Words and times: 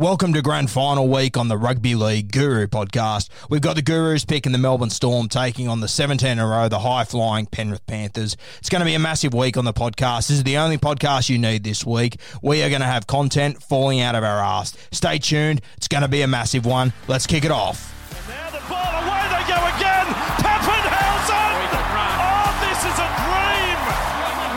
Welcome 0.00 0.32
to 0.32 0.40
grand 0.40 0.70
final 0.70 1.08
week 1.08 1.36
on 1.36 1.48
the 1.48 1.58
Rugby 1.58 1.94
League 1.94 2.32
Guru 2.32 2.66
podcast. 2.66 3.28
We've 3.50 3.60
got 3.60 3.76
the 3.76 3.82
Gurus 3.82 4.24
picking 4.24 4.52
the 4.52 4.56
Melbourne 4.56 4.88
Storm, 4.88 5.28
taking 5.28 5.68
on 5.68 5.80
the 5.80 5.88
17 5.88 6.26
in 6.26 6.38
a 6.38 6.46
row, 6.46 6.70
the 6.70 6.78
high 6.78 7.04
flying 7.04 7.44
Penrith 7.44 7.86
Panthers. 7.86 8.34
It's 8.60 8.70
going 8.70 8.80
to 8.80 8.86
be 8.86 8.94
a 8.94 8.98
massive 8.98 9.34
week 9.34 9.58
on 9.58 9.66
the 9.66 9.74
podcast. 9.74 10.28
This 10.28 10.38
is 10.38 10.44
the 10.44 10.56
only 10.56 10.78
podcast 10.78 11.28
you 11.28 11.36
need 11.36 11.64
this 11.64 11.84
week. 11.84 12.18
We 12.40 12.62
are 12.62 12.70
going 12.70 12.80
to 12.80 12.86
have 12.86 13.06
content 13.06 13.62
falling 13.62 14.00
out 14.00 14.14
of 14.14 14.24
our 14.24 14.38
ass. 14.38 14.74
Stay 14.90 15.18
tuned. 15.18 15.60
It's 15.76 15.86
going 15.86 16.00
to 16.00 16.08
be 16.08 16.22
a 16.22 16.26
massive 16.26 16.64
one. 16.64 16.94
Let's 17.06 17.26
kick 17.26 17.44
it 17.44 17.50
off. 17.50 17.92
And 18.16 18.28
now 18.30 18.50
the 18.56 18.64
ball 18.72 19.04
away 19.04 19.20
they 19.28 19.44
go 19.52 19.60
again. 19.76 20.06
Papenhuyzen. 20.40 21.52
Oh, 21.76 22.48
this 22.64 22.80
is 22.88 22.96
a 22.96 23.08
dream. 23.20 23.78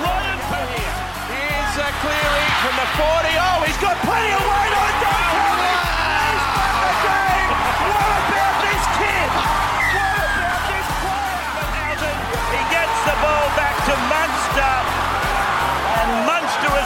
Ryan 0.07 0.39
Papenhuyzen. 0.39 1.35
Here's 1.35 1.75
a 1.83 1.89
clearing 1.99 2.51
from 2.63 2.79
the 2.79 2.87
40. 2.95 3.27
Oh, 3.43 3.63
he's 3.67 3.81
got 3.83 3.99
plenty 4.07 4.31
of 4.31 4.39
weight 4.39 4.71
on 4.71 4.92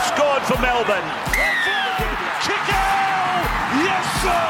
scored 0.07 0.43
for 0.43 0.59
Melbourne. 0.61 1.09
Kikau! 2.39 3.43
Yes, 3.83 4.05
sir! 4.23 4.47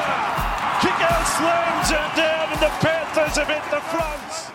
Kikau 0.84 1.20
slams 1.38 1.90
it 1.90 2.16
down 2.16 2.52
and 2.52 2.62
the 2.62 2.70
Panthers 2.80 3.38
have 3.38 3.48
hit 3.48 3.64
the 3.72 3.82
front. 3.90 4.54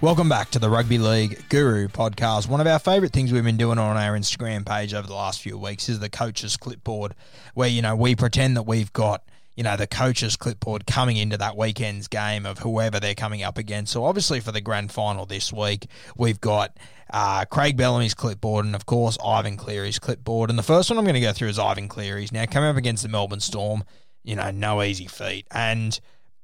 Welcome 0.00 0.28
back 0.28 0.50
to 0.52 0.58
the 0.58 0.70
Rugby 0.70 0.98
League 0.98 1.44
Guru 1.48 1.88
podcast. 1.88 2.48
One 2.48 2.60
of 2.60 2.66
our 2.66 2.78
favourite 2.78 3.12
things 3.12 3.32
we've 3.32 3.44
been 3.44 3.56
doing 3.56 3.78
on 3.78 3.96
our 3.96 4.16
Instagram 4.16 4.64
page 4.64 4.94
over 4.94 5.06
the 5.06 5.14
last 5.14 5.42
few 5.42 5.58
weeks 5.58 5.88
is 5.88 5.98
the 5.98 6.08
coaches 6.08 6.56
clipboard, 6.56 7.14
where 7.54 7.68
you 7.68 7.82
know 7.82 7.96
we 7.96 8.14
pretend 8.14 8.56
that 8.56 8.62
we've 8.62 8.92
got 8.92 9.24
you 9.60 9.64
know 9.64 9.76
the 9.76 9.86
coach's 9.86 10.36
clipboard 10.36 10.86
coming 10.86 11.18
into 11.18 11.36
that 11.36 11.54
weekend's 11.54 12.08
game 12.08 12.46
of 12.46 12.60
whoever 12.60 12.98
they're 12.98 13.14
coming 13.14 13.42
up 13.42 13.58
against. 13.58 13.92
So 13.92 14.04
obviously 14.04 14.40
for 14.40 14.52
the 14.52 14.62
grand 14.62 14.90
final 14.90 15.26
this 15.26 15.52
week, 15.52 15.86
we've 16.16 16.40
got 16.40 16.78
uh, 17.12 17.44
Craig 17.44 17.76
Bellamy's 17.76 18.14
clipboard 18.14 18.64
and 18.64 18.74
of 18.74 18.86
course 18.86 19.18
Ivan 19.22 19.58
Cleary's 19.58 19.98
clipboard. 19.98 20.48
And 20.48 20.58
the 20.58 20.62
first 20.62 20.88
one 20.88 20.98
I'm 20.98 21.04
going 21.04 21.12
to 21.12 21.20
go 21.20 21.34
through 21.34 21.48
is 21.48 21.58
Ivan 21.58 21.88
Cleary's. 21.88 22.32
Now 22.32 22.46
coming 22.46 22.70
up 22.70 22.76
against 22.78 23.02
the 23.02 23.10
Melbourne 23.10 23.40
Storm, 23.40 23.84
you 24.22 24.34
know 24.34 24.50
no 24.50 24.82
easy 24.82 25.06
feat 25.06 25.46
and. 25.50 26.00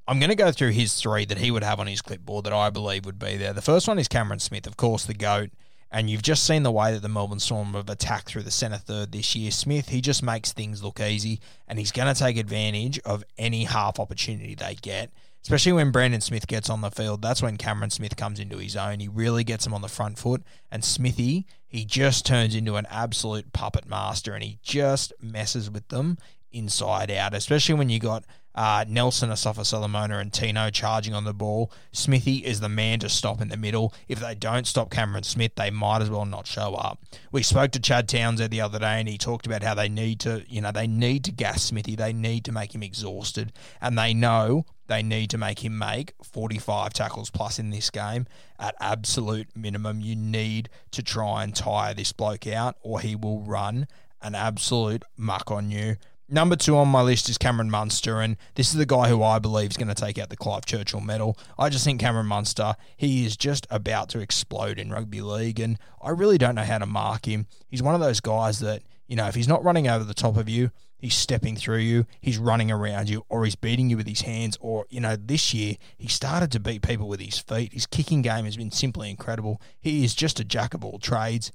I'm 0.08 0.20
going 0.20 0.30
to 0.30 0.36
go 0.36 0.52
through 0.52 0.70
his 0.70 0.94
three 0.94 1.24
that 1.24 1.38
he 1.38 1.50
would 1.50 1.64
have 1.64 1.80
on 1.80 1.88
his 1.88 2.00
clipboard 2.00 2.44
that 2.44 2.52
I 2.52 2.70
believe 2.70 3.06
would 3.06 3.18
be 3.18 3.36
there. 3.36 3.52
The 3.52 3.60
first 3.60 3.88
one 3.88 3.98
is 3.98 4.06
Cameron 4.06 4.38
Smith, 4.38 4.68
of 4.68 4.76
course, 4.76 5.04
the 5.04 5.14
GOAT. 5.14 5.50
And 5.90 6.10
you've 6.10 6.22
just 6.22 6.44
seen 6.44 6.62
the 6.62 6.72
way 6.72 6.92
that 6.92 7.02
the 7.02 7.08
Melbourne 7.08 7.38
Storm 7.38 7.74
have 7.74 7.88
attacked 7.88 8.28
through 8.28 8.42
the 8.42 8.50
centre 8.50 8.76
third 8.78 9.12
this 9.12 9.36
year. 9.36 9.50
Smith, 9.50 9.88
he 9.88 10.00
just 10.00 10.22
makes 10.22 10.52
things 10.52 10.82
look 10.82 11.00
easy 11.00 11.40
and 11.68 11.78
he's 11.78 11.92
going 11.92 12.12
to 12.12 12.18
take 12.18 12.36
advantage 12.36 12.98
of 13.00 13.24
any 13.38 13.64
half 13.64 14.00
opportunity 14.00 14.54
they 14.54 14.74
get, 14.74 15.10
especially 15.42 15.72
when 15.72 15.92
Brandon 15.92 16.20
Smith 16.20 16.48
gets 16.48 16.68
on 16.68 16.80
the 16.80 16.90
field. 16.90 17.22
That's 17.22 17.42
when 17.42 17.56
Cameron 17.56 17.90
Smith 17.90 18.16
comes 18.16 18.40
into 18.40 18.58
his 18.58 18.76
own. 18.76 18.98
He 18.98 19.08
really 19.08 19.44
gets 19.44 19.66
him 19.66 19.74
on 19.74 19.82
the 19.82 19.88
front 19.88 20.18
foot. 20.18 20.42
And 20.72 20.84
Smithy, 20.84 21.46
he 21.66 21.84
just 21.84 22.26
turns 22.26 22.56
into 22.56 22.74
an 22.76 22.86
absolute 22.90 23.52
puppet 23.52 23.86
master 23.86 24.34
and 24.34 24.42
he 24.42 24.58
just 24.62 25.12
messes 25.20 25.70
with 25.70 25.86
them 25.88 26.18
inside 26.50 27.10
out, 27.10 27.34
especially 27.34 27.74
when 27.74 27.90
you 27.90 28.00
got 28.00 28.24
uh, 28.56 28.84
Nelson, 28.88 29.30
Asofa-Solomona, 29.30 30.18
and 30.18 30.32
Tino 30.32 30.70
charging 30.70 31.14
on 31.14 31.24
the 31.24 31.34
ball. 31.34 31.70
Smithy 31.92 32.38
is 32.38 32.60
the 32.60 32.68
man 32.68 32.98
to 33.00 33.08
stop 33.08 33.40
in 33.40 33.48
the 33.48 33.56
middle. 33.56 33.92
If 34.08 34.20
they 34.20 34.34
don't 34.34 34.66
stop 34.66 34.90
Cameron 34.90 35.24
Smith, 35.24 35.52
they 35.56 35.70
might 35.70 36.02
as 36.02 36.10
well 36.10 36.24
not 36.24 36.46
show 36.46 36.74
up. 36.74 37.00
We 37.30 37.42
spoke 37.42 37.72
to 37.72 37.80
Chad 37.80 38.08
Townsend 38.08 38.50
the 38.50 38.62
other 38.62 38.78
day, 38.78 38.98
and 38.98 39.08
he 39.08 39.18
talked 39.18 39.46
about 39.46 39.62
how 39.62 39.74
they 39.74 39.88
need 39.88 40.20
to, 40.20 40.44
you 40.48 40.60
know, 40.60 40.72
they 40.72 40.86
need 40.86 41.24
to 41.24 41.32
gas 41.32 41.64
Smithy. 41.64 41.96
They 41.96 42.12
need 42.12 42.44
to 42.46 42.52
make 42.52 42.74
him 42.74 42.82
exhausted, 42.82 43.52
and 43.80 43.98
they 43.98 44.14
know 44.14 44.64
they 44.86 45.02
need 45.02 45.30
to 45.30 45.38
make 45.38 45.64
him 45.64 45.76
make 45.76 46.14
45 46.22 46.92
tackles 46.92 47.30
plus 47.30 47.58
in 47.58 47.70
this 47.70 47.90
game 47.90 48.26
at 48.58 48.74
absolute 48.80 49.48
minimum. 49.56 50.00
You 50.00 50.16
need 50.16 50.68
to 50.92 51.02
try 51.02 51.44
and 51.44 51.54
tire 51.54 51.92
this 51.92 52.12
bloke 52.12 52.46
out, 52.46 52.76
or 52.82 53.00
he 53.00 53.16
will 53.16 53.40
run 53.40 53.88
an 54.22 54.34
absolute 54.34 55.04
muck 55.16 55.50
on 55.50 55.70
you. 55.70 55.96
Number 56.28 56.56
two 56.56 56.76
on 56.76 56.88
my 56.88 57.02
list 57.02 57.28
is 57.28 57.38
Cameron 57.38 57.70
Munster, 57.70 58.20
and 58.20 58.36
this 58.56 58.70
is 58.70 58.74
the 58.74 58.84
guy 58.84 59.08
who 59.08 59.22
I 59.22 59.38
believe 59.38 59.70
is 59.70 59.76
going 59.76 59.86
to 59.86 59.94
take 59.94 60.18
out 60.18 60.28
the 60.28 60.36
Clive 60.36 60.66
Churchill 60.66 61.00
medal. 61.00 61.38
I 61.56 61.68
just 61.68 61.84
think 61.84 62.00
Cameron 62.00 62.26
Munster, 62.26 62.74
he 62.96 63.24
is 63.24 63.36
just 63.36 63.64
about 63.70 64.08
to 64.08 64.18
explode 64.18 64.80
in 64.80 64.90
rugby 64.90 65.20
league, 65.20 65.60
and 65.60 65.78
I 66.02 66.10
really 66.10 66.36
don't 66.36 66.56
know 66.56 66.64
how 66.64 66.78
to 66.78 66.86
mark 66.86 67.28
him. 67.28 67.46
He's 67.68 67.82
one 67.82 67.94
of 67.94 68.00
those 68.00 68.18
guys 68.18 68.58
that, 68.58 68.82
you 69.06 69.14
know, 69.14 69.28
if 69.28 69.36
he's 69.36 69.46
not 69.46 69.62
running 69.62 69.86
over 69.86 70.02
the 70.02 70.14
top 70.14 70.36
of 70.36 70.48
you, 70.48 70.72
he's 70.98 71.14
stepping 71.14 71.54
through 71.54 71.78
you, 71.78 72.06
he's 72.20 72.38
running 72.38 72.72
around 72.72 73.08
you, 73.08 73.24
or 73.28 73.44
he's 73.44 73.54
beating 73.54 73.88
you 73.88 73.96
with 73.96 74.08
his 74.08 74.22
hands, 74.22 74.58
or, 74.60 74.84
you 74.90 74.98
know, 74.98 75.14
this 75.14 75.54
year 75.54 75.76
he 75.96 76.08
started 76.08 76.50
to 76.50 76.58
beat 76.58 76.82
people 76.82 77.06
with 77.06 77.20
his 77.20 77.38
feet. 77.38 77.72
His 77.72 77.86
kicking 77.86 78.22
game 78.22 78.46
has 78.46 78.56
been 78.56 78.72
simply 78.72 79.10
incredible. 79.10 79.62
He 79.80 80.04
is 80.04 80.12
just 80.12 80.40
a 80.40 80.44
jack 80.44 80.74
of 80.74 80.84
all 80.84 80.98
trades. 80.98 81.52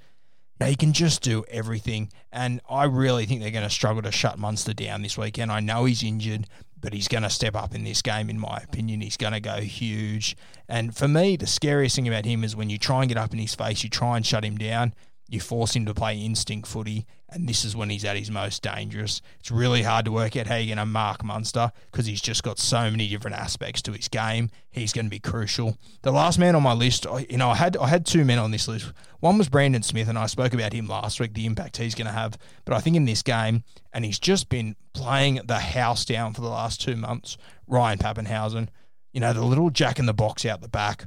He 0.67 0.75
can 0.75 0.93
just 0.93 1.21
do 1.21 1.43
everything, 1.49 2.09
and 2.31 2.61
I 2.69 2.85
really 2.85 3.25
think 3.25 3.41
they're 3.41 3.51
going 3.51 3.63
to 3.63 3.69
struggle 3.69 4.01
to 4.03 4.11
shut 4.11 4.37
Munster 4.37 4.73
down 4.73 5.01
this 5.01 5.17
weekend. 5.17 5.51
I 5.51 5.59
know 5.59 5.85
he's 5.85 6.03
injured, 6.03 6.47
but 6.79 6.93
he's 6.93 7.07
going 7.07 7.23
to 7.23 7.29
step 7.29 7.55
up 7.55 7.75
in 7.75 7.83
this 7.83 8.01
game, 8.01 8.29
in 8.29 8.39
my 8.39 8.57
opinion. 8.63 9.01
He's 9.01 9.17
going 9.17 9.33
to 9.33 9.39
go 9.39 9.61
huge. 9.61 10.35
And 10.67 10.95
for 10.95 11.07
me, 11.07 11.35
the 11.37 11.47
scariest 11.47 11.95
thing 11.95 12.07
about 12.07 12.25
him 12.25 12.43
is 12.43 12.55
when 12.55 12.69
you 12.69 12.77
try 12.77 13.01
and 13.01 13.09
get 13.09 13.17
up 13.17 13.33
in 13.33 13.39
his 13.39 13.55
face, 13.55 13.83
you 13.83 13.89
try 13.89 14.17
and 14.17 14.25
shut 14.25 14.43
him 14.43 14.57
down, 14.57 14.93
you 15.31 15.39
force 15.39 15.77
him 15.77 15.85
to 15.85 15.93
play 15.93 16.17
instinct 16.17 16.67
footy, 16.67 17.05
and 17.29 17.47
this 17.47 17.63
is 17.63 17.73
when 17.73 17.89
he's 17.89 18.03
at 18.03 18.17
his 18.17 18.29
most 18.29 18.61
dangerous. 18.61 19.21
It's 19.39 19.49
really 19.49 19.83
hard 19.83 20.03
to 20.03 20.11
work 20.11 20.35
out 20.35 20.47
how 20.47 20.57
you're 20.57 20.75
going 20.75 20.85
to 20.85 20.85
mark 20.85 21.23
Munster 21.23 21.71
because 21.89 22.05
he's 22.05 22.19
just 22.19 22.43
got 22.43 22.59
so 22.59 22.91
many 22.91 23.07
different 23.07 23.37
aspects 23.37 23.81
to 23.83 23.93
his 23.93 24.09
game. 24.09 24.49
He's 24.69 24.91
going 24.91 25.05
to 25.05 25.09
be 25.09 25.19
crucial. 25.19 25.77
The 26.01 26.11
last 26.11 26.37
man 26.37 26.53
on 26.53 26.63
my 26.63 26.73
list, 26.73 27.07
you 27.29 27.37
know, 27.37 27.49
I 27.49 27.55
had 27.55 27.77
I 27.77 27.87
had 27.87 28.05
two 28.05 28.25
men 28.25 28.39
on 28.39 28.51
this 28.51 28.67
list. 28.67 28.91
One 29.21 29.37
was 29.37 29.47
Brandon 29.47 29.83
Smith, 29.83 30.09
and 30.09 30.17
I 30.17 30.25
spoke 30.25 30.53
about 30.53 30.73
him 30.73 30.87
last 30.87 31.21
week, 31.21 31.33
the 31.33 31.45
impact 31.45 31.77
he's 31.77 31.95
going 31.95 32.07
to 32.07 32.11
have. 32.11 32.37
But 32.65 32.75
I 32.75 32.81
think 32.81 32.97
in 32.97 33.05
this 33.05 33.21
game, 33.21 33.63
and 33.93 34.03
he's 34.03 34.19
just 34.19 34.49
been 34.49 34.75
playing 34.91 35.39
the 35.45 35.59
house 35.59 36.03
down 36.03 36.33
for 36.33 36.41
the 36.41 36.49
last 36.49 36.81
two 36.81 36.97
months. 36.97 37.37
Ryan 37.67 37.99
Papenhuyzen, 37.99 38.67
you 39.13 39.21
know, 39.21 39.31
the 39.31 39.45
little 39.45 39.69
jack 39.69 39.97
in 39.97 40.07
the 40.07 40.13
box 40.13 40.45
out 40.45 40.59
the 40.59 40.67
back 40.67 41.05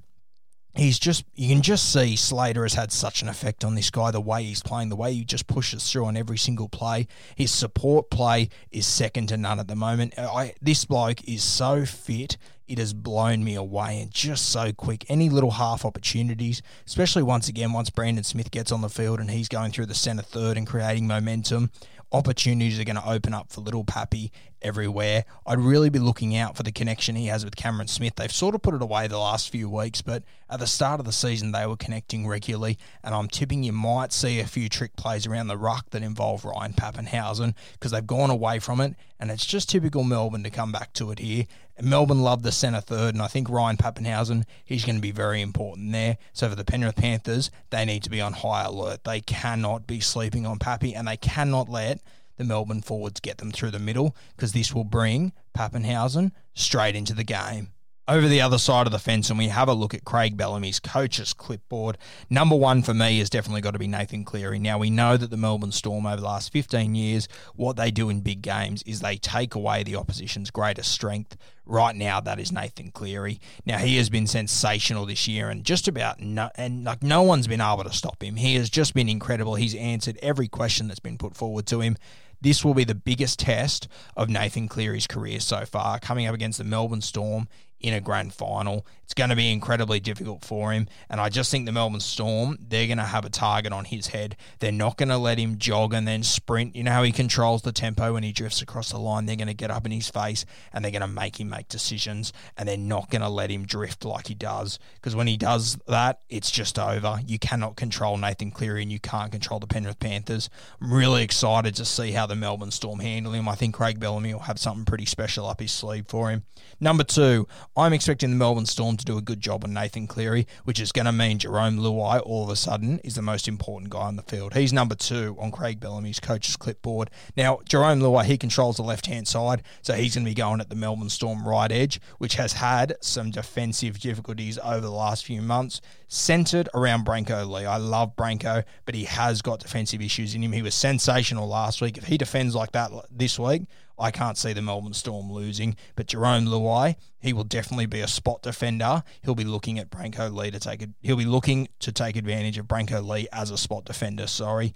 he's 0.75 0.99
just 0.99 1.25
you 1.35 1.49
can 1.49 1.63
just 1.63 1.93
see 1.93 2.17
Slater 2.17 2.63
has 2.63 2.75
had 2.75 2.93
such 2.93 3.23
an 3.23 3.29
effect 3.29 3.65
on 3.65 3.75
this 3.75 3.91
guy 3.91 4.11
the 4.11 4.21
way 4.21 4.45
he's 4.45 4.63
playing 4.63 4.89
the 4.89 4.97
way 4.97 5.15
he 5.15 5.25
just 5.25 5.47
pushes 5.47 5.91
through 5.91 6.07
on 6.07 6.17
every 6.17 6.39
single 6.39 6.69
play. 6.69 7.07
His 7.37 7.51
support 7.51 8.11
play 8.11 8.49
is 8.71 8.87
second 8.87 9.29
to 9.29 9.37
none 9.37 9.61
at 9.61 9.69
the 9.69 9.77
moment. 9.77 10.19
I, 10.19 10.55
this 10.61 10.85
bloke 10.85 11.27
is 11.29 11.43
so 11.43 11.85
fit 11.85 12.37
it 12.67 12.79
has 12.79 12.95
blown 12.95 13.45
me 13.45 13.55
away 13.57 14.01
and 14.01 14.11
just 14.11 14.49
so 14.49 14.73
quick. 14.73 15.05
Any 15.11 15.29
little 15.29 15.53
half 15.53 15.85
opportunities 15.85 16.63
especially 16.87 17.23
once 17.23 17.49
again 17.49 17.73
once 17.73 17.91
Brandon 17.91 18.25
Smith 18.25 18.51
gets 18.51 18.73
on 18.73 18.81
the 18.81 18.89
field 18.89 19.21
and 19.21 19.31
he's 19.31 19.49
going 19.49 19.73
through 19.73 19.87
the 19.87 19.95
centre 19.95 20.23
third 20.23 20.57
and 20.57 20.67
creating 20.67 21.07
momentum 21.07 21.71
opportunities 22.15 22.79
are 22.79 22.85
going 22.85 22.97
to 22.97 23.09
open 23.09 23.35
up 23.35 23.51
for 23.51 23.61
little 23.61 23.85
Pappy 23.85 24.31
everywhere. 24.63 25.25
I'd 25.47 25.59
really 25.59 25.91
be 25.91 25.99
looking 25.99 26.37
out 26.37 26.57
for 26.57 26.63
the 26.63 26.71
connection 26.71 27.17
he 27.17 27.27
has 27.27 27.45
with 27.45 27.57
Cameron 27.57 27.89
Smith. 27.89 28.15
They've 28.15 28.33
sort 28.33 28.55
of 28.55 28.63
put 28.63 28.73
it 28.73 28.81
away 28.81 29.09
the 29.09 29.19
last 29.19 29.51
few 29.51 29.69
weeks, 29.69 30.01
but 30.01 30.23
at 30.49 30.61
the 30.61 30.67
start 30.67 31.01
of 31.01 31.07
the 31.07 31.13
season, 31.13 31.53
they 31.53 31.67
were 31.67 31.77
connecting 31.77 32.27
regularly. 32.27 32.79
And 33.03 33.15
I'm 33.15 33.29
tipping 33.29 33.65
you 33.65 33.73
might 33.73 34.13
see 34.13 34.39
a 34.39 34.47
few 34.47 34.69
trick 34.69 34.95
plays 34.97 35.27
around 35.27 35.49
the 35.49 35.59
ruck 35.59 35.91
that 35.91 36.03
involve 36.03 36.45
Ryan 36.45 36.73
Papenhuyzen 36.73 37.55
because 37.73 37.91
they've 37.91 38.07
gone 38.07 38.31
away 38.31 38.61
from 38.61 38.81
it. 38.81 38.95
And 39.19 39.31
it's 39.31 39.45
just 39.45 39.69
typical 39.69 40.05
Melbourne 40.05 40.45
to 40.45 40.51
come 40.51 40.71
back 40.71 40.93
to 40.95 41.11
it 41.11 41.19
here. 41.19 41.47
Melbourne 41.83 42.23
love 42.23 42.43
the 42.43 42.53
centre 42.53 42.81
third, 42.81 43.15
and 43.15 43.23
I 43.23 43.27
think 43.27 43.51
Ryan 43.51 43.77
Papenhuyzen, 43.77 44.45
he's 44.65 44.85
going 44.85 44.97
to 44.97 45.03
be 45.03 45.11
very 45.11 45.43
important 45.43 45.93
there. 45.93 46.19
So 46.33 46.49
for 46.49 46.55
the 46.55 46.65
Penrith 46.65 46.97
Panthers, 46.97 47.51
they 47.71 47.85
need 47.85 48.03
to 48.05 48.11
be 48.11 48.21
on 48.21 48.33
high 48.33 48.65
alert. 48.65 49.05
They 49.05 49.21
cannot 49.21 49.87
be 49.87 50.01
sleeping 50.01 50.47
on 50.47 50.59
Pappy, 50.59 50.95
and 50.95 51.09
they 51.09 51.17
cannot 51.17 51.69
let 51.69 52.01
the 52.37 52.45
Melbourne 52.45 52.83
forwards 52.83 53.21
get 53.21 53.39
them 53.39 53.51
through 53.53 53.73
the 53.73 53.79
middle 53.79 54.17
because 54.37 54.53
this 54.53 54.75
will 54.75 54.85
bring 54.85 55.33
Papenhuyzen 55.57 56.33
straight 56.55 56.97
into 56.97 57.15
the 57.15 57.25
game. 57.25 57.74
Over 58.07 58.29
the 58.29 58.43
other 58.43 58.59
side 58.59 58.87
of 58.87 58.93
the 58.93 58.99
fence, 58.99 59.31
and 59.31 59.39
we 59.39 59.49
have 59.49 59.67
a 59.67 59.73
look 59.73 59.95
at 59.95 60.05
Craig 60.05 60.37
Bellamy's 60.37 60.79
coach's 60.79 61.33
clipboard. 61.33 61.97
Number 62.29 62.55
one 62.55 62.83
for 62.83 62.93
me 62.93 63.19
has 63.19 63.31
definitely 63.31 63.63
got 63.63 63.71
to 63.71 63.79
be 63.79 63.87
Nathan 63.87 64.27
Cleary. 64.27 64.59
Now, 64.59 64.77
we 64.77 64.91
know 64.91 65.17
that 65.17 65.31
the 65.31 65.39
Melbourne 65.39 65.73
Storm 65.73 66.05
over 66.05 66.21
the 66.21 66.27
last 66.27 66.53
15 66.53 66.95
years, 66.95 67.29
what 67.55 67.77
they 67.77 67.91
do 67.91 68.11
in 68.11 68.21
big 68.21 68.43
games 68.43 68.83
is 68.83 69.01
they 69.01 69.17
take 69.17 69.55
away 69.55 69.83
the 69.85 69.97
opposition's 69.97 70.51
greatest 70.51 70.93
strength. 70.93 71.39
Right 71.65 71.97
now, 71.97 72.21
that 72.21 72.39
is 72.39 72.53
Nathan 72.53 72.91
Cleary. 72.91 73.41
Now, 73.65 73.79
he 73.79 73.97
has 73.97 74.11
been 74.11 74.27
sensational 74.27 75.07
this 75.07 75.27
year, 75.27 75.49
and 75.49 75.65
just 75.65 75.89
about 75.89 76.21
no, 76.21 76.51
and 76.57 76.85
like 76.85 77.03
no 77.03 77.23
one's 77.23 77.47
been 77.47 77.63
able 77.63 77.85
to 77.85 77.93
stop 77.93 78.23
him. 78.23 78.37
He 78.37 78.57
has 78.57 78.69
just 78.69 78.93
been 78.93 79.09
incredible. 79.09 79.55
He's 79.55 79.75
answered 79.75 80.19
every 80.21 80.47
question 80.47 80.89
that's 80.89 81.01
been 81.01 81.17
put 81.17 81.35
forward 81.35 81.65
to 81.69 81.81
him. 81.81 81.97
This 82.43 82.63
will 82.63 82.75
be 82.75 82.85
the 82.85 82.95
biggest 82.95 83.39
test 83.39 83.89
of 84.15 84.29
Nathan 84.29 84.69
Cleary's 84.69 85.07
career 85.07 85.41
so 85.41 85.65
far, 85.65 85.99
coming 85.99 86.27
up 86.27 86.35
against 86.35 86.59
the 86.59 86.65
Melbourne 86.65 87.01
Storm 87.01 87.49
in 87.85 87.93
a 87.93 88.01
grand 88.01 88.33
final. 88.33 88.87
It's 89.03 89.13
going 89.13 89.29
to 89.29 89.37
be 89.37 89.53
incredibly 89.53 90.01
difficult 90.01 90.43
for 90.43 90.73
him. 90.73 90.89
And 91.11 91.21
I 91.21 91.29
just 91.29 91.51
think 91.51 91.67
the 91.67 91.73
Melbourne 91.73 92.01
Storm, 92.01 92.57
they're 92.59 92.87
going 92.87 92.97
to 92.97 93.05
have 93.05 93.27
a 93.27 93.29
target 93.29 93.75
on 93.75 93.85
his 93.85 94.07
head. 94.07 94.37
They're 94.61 94.73
not 94.73 94.97
going 94.97 95.11
to 95.11 95.19
let 95.19 95.37
him 95.37 95.59
jog 95.59 95.93
and 95.93 96.09
then 96.09 96.23
sprint. 96.23 96.75
You 96.75 96.85
know 96.85 96.93
how 96.93 97.03
he 97.03 97.13
controls 97.13 97.61
the 97.61 97.73
tempo 97.73 98.15
when 98.15 98.23
he 98.23 98.33
drifts 98.33 98.63
across 98.63 98.91
the 98.91 98.99
line? 98.99 99.27
They're 99.27 99.37
going 99.37 99.49
to 99.49 99.55
get 99.55 99.71
up 99.71 99.85
in 99.85 99.93
his 99.93 100.09
face 100.09 100.47
and 100.73 100.83
they're 100.83 100.93
going 100.93 101.03
to 101.03 101.07
make 101.07 101.39
him 101.39 101.51
make 101.51 101.69
decisions. 101.69 102.33
And 102.57 102.67
they're 102.67 102.79
not 102.79 103.11
going 103.11 103.21
to 103.21 103.29
let 103.29 103.51
him 103.51 103.67
drift 103.67 104.07
like 104.07 104.29
he 104.29 104.35
does. 104.35 104.79
Because 104.95 105.15
when 105.15 105.27
he 105.27 105.37
does 105.37 105.77
that, 105.87 106.21
it's 106.31 106.51
just 106.51 106.79
over. 106.79 107.21
You 107.27 107.39
cannot 107.39 107.77
control 107.77 108.17
Nathan 108.17 108.51
Cleary 108.51 108.81
and 108.81 108.91
you 108.91 108.99
can't 108.99 109.31
control 109.31 109.61
the 109.61 109.67
Penrith 109.67 110.01
Panthers. 110.01 110.49
I'm 110.81 110.91
really 110.91 111.23
excited 111.23 111.75
to 111.75 111.85
see 111.85 112.13
how 112.13 112.25
the 112.25 112.35
Melbourne 112.35 112.71
Storm 112.71 113.01
handle 113.01 113.35
him. 113.35 113.47
I 113.47 113.57
think 113.57 113.75
Craig 113.75 114.01
Bellamy 114.01 114.33
will 114.33 114.41
have 114.41 114.59
something 114.59 114.87
pretty 114.87 115.05
special 115.05 115.47
up 115.47 115.61
his 115.61 115.73
sleeve 115.73 116.07
for 116.09 116.31
him. 116.31 116.45
Number 116.81 117.05
two, 117.05 117.47
I'm 117.77 117.93
expecting 117.93 118.31
the 118.31 118.37
Melbourne 118.37 118.67
Storm 118.67 118.97
to 118.99 119.05
do 119.05 119.19
a 119.19 119.21
good 119.21 119.41
job 119.41 119.65
on 119.65 119.75
Nathan 119.75 120.07
Cleary, 120.07 120.47
which 120.63 120.79
is 120.79 120.93
going 120.93 121.07
to 121.07 121.13
mean 121.13 121.41
Jerome 121.41 121.77
Luai 121.77 122.23
all 122.25 122.45
of 122.45 122.51
a 122.51 122.55
sudden 122.55 123.01
is 123.01 123.17
the 123.17 123.23
most 123.23 123.49
important 123.49 123.91
guy 123.91 124.03
on 124.03 124.15
the 124.15 124.23
field. 124.23 124.55
He's 124.55 124.73
number 124.73 124.95
two 124.95 125.37
on 125.41 125.51
Craig 125.51 125.81
Bellamy's 125.81 126.21
coach's 126.21 126.55
clipboard. 126.55 127.11
Now, 127.37 127.59
Jerome 127.69 127.99
Luai, 127.99 128.27
he 128.27 128.39
controls 128.39 128.77
the 128.77 128.85
left 128.85 129.07
hand 129.07 129.27
side, 129.27 129.65
so 129.83 129.95
he's 129.95 130.15
going 130.15 130.25
to 130.25 130.31
be 130.31 130.37
going 130.37 130.61
at 130.61 130.71
the 130.71 130.77
Melbourne 130.77 131.09
Storm 131.09 131.49
right 131.49 131.73
edge, 131.73 132.01
which 132.19 132.37
has 132.37 132.53
had 132.53 132.95
some 133.01 133.33
defensive 133.33 133.99
difficulties 133.99 134.57
over 134.63 134.83
the 134.83 134.93
last 134.93 135.25
few 135.25 135.43
months, 135.43 135.81
centered 136.07 136.69
around 136.75 137.05
Brenko 137.05 137.45
Lee. 137.51 137.67
I 137.67 137.79
love 137.79 138.15
Brenko, 138.15 138.63
but 138.87 138.95
he 138.95 139.03
has 139.03 139.43
got 139.43 139.59
defensive 139.59 140.01
issues 140.01 140.37
in 140.37 140.45
him. 140.45 140.53
He 140.53 140.63
was 140.63 140.77
sensational 140.77 141.49
last 141.49 141.81
week. 141.81 141.99
If 141.99 142.05
he 142.05 142.19
defends 142.19 142.55
like 142.55 142.71
that 142.71 142.93
this 143.11 143.37
week, 143.37 143.63
I 143.99 144.11
can't 144.11 144.37
see 144.37 144.53
the 144.53 144.63
Melbourne 144.63 144.95
Storm 144.95 145.31
losing. 145.31 145.77
But 145.95 146.07
Jerome 146.07 146.47
Luai, 146.47 146.97
he 147.21 147.33
will 147.33 147.45
definitely 147.45 147.87
be 147.87 148.01
a 148.01 148.09
spot 148.09 148.43
defender. 148.43 149.03
He'll 149.23 149.35
be 149.35 149.45
looking 149.45 149.79
at 149.79 149.91
Brenko 149.91 150.35
Lee 150.35 150.51
to 150.51 150.59
take. 150.59 150.87
He'll 151.01 151.17
be 151.17 151.25
looking 151.25 151.69
to 151.81 151.93
take 151.93 152.17
advantage 152.17 152.59
of 152.59 152.67
Brenko 152.67 153.07
Lee 153.07 153.29
as 153.33 153.51
a 153.51 153.59
spot 153.59 153.85
defender. 153.85 154.27
Sorry. 154.27 154.75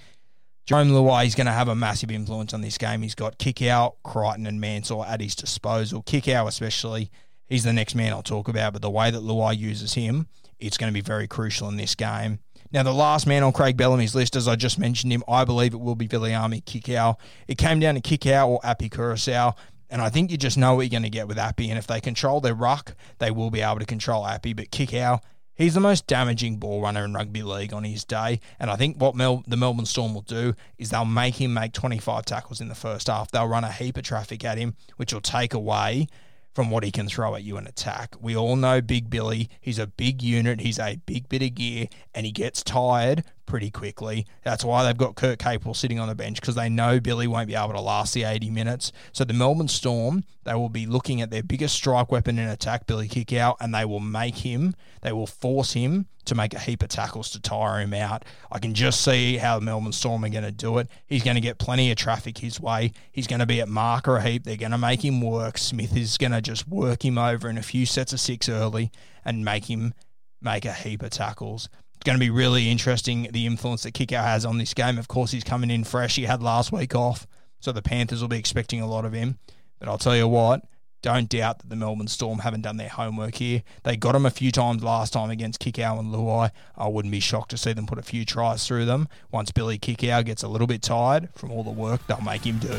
Jerome 0.67 0.91
Luai 0.91 1.26
is 1.26 1.35
going 1.35 1.47
to 1.47 1.53
have 1.53 1.69
a 1.69 1.75
massive 1.75 2.11
influence 2.11 2.53
on 2.53 2.61
this 2.61 2.76
game. 2.76 3.00
He's 3.00 3.15
got 3.15 3.38
Kikau, 3.38 3.94
Crichton, 4.05 4.47
and 4.47 4.61
Mansour 4.61 5.03
at 5.06 5.23
his 5.23 5.35
disposal. 5.35 6.03
Kikau, 6.03 6.47
especially, 6.47 7.11
he's 7.47 7.64
the 7.64 7.73
next 7.73 7.94
man 7.94 8.12
I'll 8.12 8.23
talk 8.23 8.49
about. 8.49 8.75
But 8.75 8.82
the 8.82 8.91
way 8.91 9.11
that 9.11 9.23
Luai 9.23 9.56
uses 9.56 9.94
him, 9.94 10.29
it's 10.59 10.76
going 10.76 10.93
to 10.93 10.94
be 10.94 11.00
very 11.00 11.26
crucial 11.26 11.69
in 11.71 11.76
this 11.76 11.94
game. 11.94 12.41
Now, 12.70 12.82
the 12.82 12.93
last 12.93 13.26
man 13.26 13.43
on 13.43 13.53
Craig 13.53 13.76
Bellamy's 13.76 14.15
list, 14.15 14.37
as 14.37 14.47
I 14.47 14.55
just 14.55 14.79
mentioned 14.79 15.12
him, 15.12 15.23
I 15.26 15.44
believe 15.44 15.73
it 15.73 15.81
will 15.81 15.94
be 15.94 16.06
Viliami 16.06 16.62
Kikau. 16.65 17.17
It 17.47 17.56
came 17.56 17.81
down 17.81 17.94
to 17.94 18.00
Kikau 18.00 18.47
or 18.47 18.61
Api 18.62 18.91
Koroisau. 18.91 19.55
And 19.91 20.03
I 20.03 20.11
think 20.11 20.31
you 20.31 20.37
just 20.37 20.59
know 20.59 20.75
what 20.75 20.82
you're 20.82 20.91
going 20.91 21.03
to 21.03 21.09
get 21.09 21.29
with 21.29 21.38
Appy. 21.38 21.70
And 21.70 21.79
if 21.79 21.87
they 21.87 22.00
control 22.00 22.43
their 22.43 22.55
ruck, 22.55 22.94
they 23.20 23.31
will 23.31 23.50
be 23.50 23.62
able 23.62 23.79
to 23.79 23.87
control 23.87 24.26
Appy. 24.26 24.53
But 24.53 24.70
Kikau, 24.70 25.20
he's 25.55 25.73
the 25.73 25.81
most 25.81 26.06
damaging 26.06 26.59
ball 26.59 26.82
runner 26.82 27.06
in 27.06 27.15
rugby 27.15 27.43
league 27.43 27.73
on 27.73 27.85
his 27.85 28.05
day. 28.05 28.41
And 28.61 28.71
I 28.71 28.76
think 28.76 29.00
what 29.00 29.14
Mel- 29.14 29.44
the 29.47 29.56
Melbourne 29.56 29.87
Storm 29.87 30.12
will 30.12 30.21
do 30.21 30.55
is 30.76 30.91
they'll 30.91 31.06
make 31.06 31.37
him 31.37 31.55
make 31.55 31.73
25 31.73 32.26
tackles 32.26 32.61
in 32.61 32.69
the 32.69 32.75
first 32.75 33.06
half. 33.06 33.31
They'll 33.31 33.49
run 33.49 33.64
a 33.64 33.73
heap 33.73 33.97
of 33.97 34.03
traffic 34.03 34.44
at 34.44 34.59
him, 34.59 34.76
which 34.97 35.14
will 35.14 35.23
take 35.23 35.55
away 35.55 36.06
from 36.55 36.71
what 36.71 36.85
he 36.85 36.91
can 36.91 37.09
throw 37.09 37.35
at 37.35 37.45
you 37.45 37.56
in 37.56 37.67
attack. 37.67 38.15
We 38.21 38.37
all 38.37 38.56
know 38.56 38.81
Big 38.81 39.11
Billy. 39.11 39.49
He's 39.61 39.79
a 39.79 39.87
big 39.87 40.23
unit. 40.23 40.61
He's 40.61 40.79
a 40.79 40.97
big 41.06 41.29
bit 41.29 41.43
of 41.43 41.55
gear, 41.55 41.89
and 42.15 42.27
he 42.27 42.33
gets 42.33 42.62
tired 42.62 43.25
pretty 43.49 43.71
quickly. 43.71 44.27
That's 44.45 44.65
why 44.65 44.85
they've 44.85 44.97
got 44.97 45.17
Kurt 45.17 45.39
Capewell 45.39 45.75
sitting 45.75 45.99
on 45.99 46.06
the 46.06 46.15
bench 46.15 46.41
because 46.41 46.55
they 46.55 46.69
know 46.69 47.00
Billy 47.00 47.27
won't 47.27 47.49
be 47.49 47.55
able 47.55 47.73
to 47.73 47.81
last 47.81 48.15
the 48.15 48.23
80 48.23 48.50
minutes. 48.50 48.93
So 49.12 49.25
the 49.25 49.33
Melbourne 49.33 49.69
Storm, 49.69 50.23
they 50.45 50.55
will 50.55 50.69
be 50.69 50.87
looking 50.87 51.21
at 51.21 51.31
their 51.31 51.43
biggest 51.43 51.75
strike 51.75 52.12
weapon 52.12 52.39
in 52.39 52.49
attack, 52.49 52.87
Billy 52.87 53.09
Kikau, 53.09 53.56
and 53.59 53.75
they 53.75 53.85
will 53.85 54.00
make 54.00 54.37
him, 54.37 54.77
they 55.03 55.12
will 55.12 55.27
force 55.27 55.73
him 55.73 56.06
to 56.27 56.35
make 56.35 56.53
a 56.53 56.59
heap 56.59 56.83
of 56.83 56.91
tackles 56.91 57.31
to 57.31 57.41
tire 57.41 57.81
him 57.81 57.95
out. 57.95 58.25
I 58.53 58.59
can 58.59 58.75
just 58.75 59.00
see 59.03 59.39
how 59.39 59.59
the 59.59 59.65
Melbourne 59.65 59.93
Storm 59.93 60.25
are 60.25 60.29
going 60.29 60.45
to 60.45 60.53
do 60.53 60.79
it. 60.79 60.89
He's 61.06 61.25
going 61.25 61.37
to 61.37 61.41
get 61.41 61.59
plenty 61.59 61.91
of 61.91 61.97
traffic 61.97 62.39
his 62.39 62.61
way. 62.61 62.93
He's 63.11 63.27
going 63.27 63.41
to 63.41 63.47
be 63.47 63.61
at 63.62 63.69
marker 63.69 64.17
a 64.17 64.23
heap. 64.23 64.45
They're 64.45 64.56
going 64.56 64.73
to 64.73 64.79
make 64.79 65.03
him 65.03 65.23
work. 65.23 65.56
Smith 65.56 65.97
is 65.97 66.19
going 66.19 66.33
to 66.33 66.43
just 66.43 66.69
work 66.69 67.05
him 67.05 67.17
over 67.17 67.49
in 67.49 67.56
a 67.56 67.62
few 67.62 67.87
sets 67.87 68.12
of 68.12 68.21
six 68.21 68.49
early 68.49 68.93
and 69.25 69.45
make 69.45 69.71
him 69.71 69.95
make 70.41 70.65
a 70.65 70.73
heap 70.73 71.03
of 71.03 71.11
tackles. 71.11 71.69
It's 71.99 72.05
going 72.05 72.17
to 72.17 72.25
be 72.25 72.31
really 72.31 72.71
interesting 72.71 73.27
the 73.33 73.45
influence 73.45 73.83
that 73.83 73.93
Kikau 73.93 74.23
has 74.23 74.47
on 74.47 74.56
this 74.56 74.73
game. 74.73 74.99
Of 74.99 75.09
course, 75.09 75.33
he's 75.33 75.43
coming 75.43 75.69
in 75.69 75.83
fresh. 75.83 76.15
He 76.15 76.27
had 76.27 76.41
last 76.41 76.71
week 76.71 76.95
off, 76.95 77.27
so 77.59 77.73
the 77.73 77.83
Panthers 77.83 78.21
will 78.21 78.29
be 78.29 78.39
expecting 78.39 78.81
a 78.81 78.87
lot 78.87 79.05
of 79.05 79.12
him. 79.12 79.41
But 79.81 79.89
I'll 79.89 79.99
tell 79.99 80.17
you 80.17 80.29
what, 80.29 80.62
don't 81.03 81.29
doubt 81.29 81.59
that 81.59 81.71
the 81.71 81.75
Melbourne 81.75 82.06
Storm 82.06 82.39
haven't 82.39 82.61
done 82.61 82.77
their 82.77 82.89
homework 82.89 83.35
here. 83.35 83.65
They 83.83 83.97
got 83.97 84.15
him 84.15 84.27
a 84.27 84.31
few 84.31 84.53
times 84.53 84.85
last 84.85 85.12
time 85.12 85.31
against 85.31 85.59
Kikau 85.59 85.99
and 85.99 86.15
Luai. 86.15 86.53
I 86.77 86.87
wouldn't 86.87 87.11
be 87.11 87.19
shocked 87.19 87.50
to 87.50 87.56
see 87.56 87.73
them 87.73 87.89
put 87.89 87.99
a 87.99 88.03
few 88.03 88.25
tries 88.25 88.65
through 88.65 88.85
them. 88.85 89.09
Once 89.33 89.50
Billy 89.50 89.77
Kikau 89.77 90.25
gets 90.25 90.45
a 90.45 90.49
little 90.49 90.69
bit 90.69 90.83
tired 90.83 91.31
from 91.35 91.50
all 91.50 91.65
the 91.65 91.71
work 91.71 92.06
they'll 92.06 92.21
make 92.21 92.47
him 92.47 92.61
do. 92.61 92.79